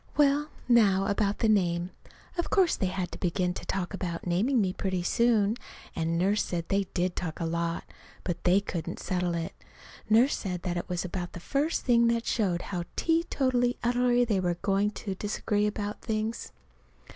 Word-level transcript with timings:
Well, 0.17 0.49
now, 0.67 1.05
about 1.05 1.37
the 1.37 1.47
name. 1.47 1.91
Of 2.35 2.49
course 2.49 2.75
they 2.75 2.87
had 2.87 3.11
to 3.11 3.19
begin 3.19 3.53
to 3.53 3.63
talk 3.67 3.93
about 3.93 4.25
naming 4.25 4.59
me 4.59 4.73
pretty 4.73 5.03
soon; 5.03 5.57
and 5.95 6.17
Nurse 6.17 6.41
said 6.43 6.69
they 6.69 6.85
did 6.95 7.15
talk 7.15 7.39
a 7.39 7.45
lot. 7.45 7.83
But 8.23 8.43
they 8.43 8.61
couldn't 8.61 8.97
settle 8.99 9.35
it. 9.35 9.53
Nurse 10.09 10.35
said 10.35 10.63
that 10.63 10.73
that 10.73 10.89
was 10.89 11.05
about 11.05 11.33
the 11.33 11.39
first 11.39 11.85
thing 11.85 12.07
that 12.07 12.25
showed 12.25 12.63
how 12.73 12.85
teetotally 12.95 13.77
utterly 13.83 14.25
they 14.25 14.39
were 14.39 14.57
going 14.63 14.89
to 15.05 15.13
disagree 15.13 15.67
about 15.67 16.01
things. 16.01 16.51